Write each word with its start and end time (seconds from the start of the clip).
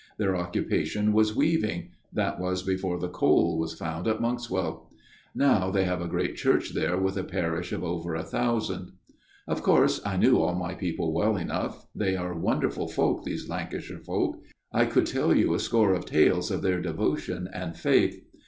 Their 0.17 0.35
occupation 0.35 1.13
was 1.13 1.35
weaving; 1.35 1.91
that 2.11 2.39
was 2.39 2.63
before 2.63 2.97
the 2.97 3.07
coal 3.07 3.59
was 3.59 3.75
found 3.75 4.07
at 4.07 4.19
Monkswell. 4.19 4.89
Now 5.35 5.69
they 5.69 5.83
have 5.83 6.01
a 6.01 6.07
great 6.07 6.35
church 6.37 6.73
there 6.73 6.97
with 6.97 7.17
a 7.17 7.23
parish 7.23 7.71
of 7.71 7.83
over 7.83 8.15
a 8.15 8.23
thousand." 8.23 8.93
Of 9.47 9.61
course, 9.61 10.01
I 10.03 10.17
knew 10.17 10.39
all 10.39 10.55
my 10.55 10.73
people 10.73 11.13
well 11.13 11.37
enough; 11.37 11.85
they 11.93 12.15
are 12.15 12.33
wonderful 12.33 12.87
folk, 12.87 13.25
those 13.25 13.47
Lancashire 13.47 13.99
folk, 13.99 14.37
174 14.71 14.73
A 14.73 14.73
MIRROR 14.73 14.73
OF 14.73 14.81
SHALOTT 14.81 14.89
I 14.89 14.91
could 14.91 15.05
tell 15.05 15.35
you 15.37 15.53
a 15.53 15.59
score 15.59 15.93
of 15.93 16.05
tales 16.07 16.49
of 16.49 16.63
their 16.63 16.81
devotion 16.81 17.47
and 17.53 17.77
faith. 17.77 18.23